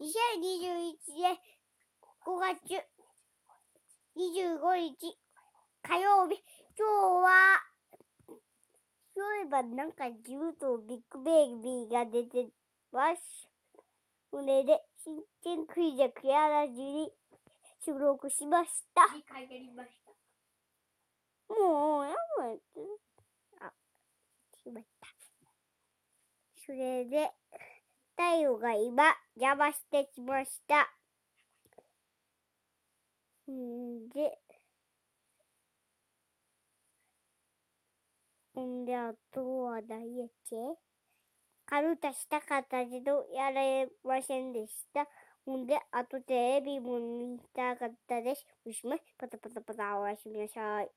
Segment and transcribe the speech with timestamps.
[0.00, 1.36] 2021年
[2.24, 2.54] 5月
[4.16, 5.18] 25日
[5.82, 6.40] 火曜日。
[6.78, 7.60] 今日は、
[9.12, 12.46] そういえばなんか自分とビッグベイビーが出て
[12.92, 13.48] ます。
[14.30, 17.10] それで、新鮮クイズクリアラジに
[17.84, 19.02] 収録しました。
[21.48, 22.60] もう、やばい。
[23.62, 23.72] あ、
[24.62, 25.08] しまった。
[26.64, 27.32] それで、
[28.18, 30.92] 太陽が今、邪魔してきました。
[33.48, 34.40] んで、
[38.60, 40.56] んで、あとは何やっけ
[41.64, 45.06] カルタしたかったけど、やれませんでした。
[45.46, 48.44] ほんで、あとテレビも見たかったです。
[48.66, 49.02] おしまい。
[49.16, 50.90] パタパタパタ、おやすみなさい。